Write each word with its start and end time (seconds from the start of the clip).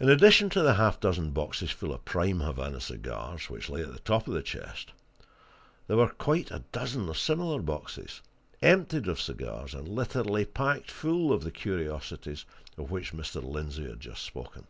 In 0.00 0.08
addition 0.08 0.48
to 0.48 0.62
the 0.62 0.76
half 0.76 0.98
dozen 0.98 1.32
boxes 1.32 1.70
full 1.70 1.92
of 1.92 2.06
prime 2.06 2.40
Havana 2.40 2.80
cigars, 2.80 3.50
which 3.50 3.68
lay 3.68 3.82
at 3.82 3.92
the 3.92 3.98
top 3.98 4.26
of 4.26 4.32
the 4.32 4.40
chest, 4.40 4.92
there 5.88 5.98
were 5.98 6.08
quite 6.08 6.50
a 6.50 6.64
dozen 6.72 7.06
of 7.10 7.18
similar 7.18 7.60
boxes, 7.60 8.22
emptied 8.62 9.08
of 9.08 9.20
cigars 9.20 9.74
and 9.74 9.88
literally 9.88 10.46
packed 10.46 10.90
full 10.90 11.34
of 11.34 11.44
the 11.44 11.50
curiosities 11.50 12.46
of 12.78 12.90
which 12.90 13.12
Mr. 13.12 13.42
Lindsey 13.44 13.84
had 13.86 14.00
just 14.00 14.22
spoken. 14.22 14.66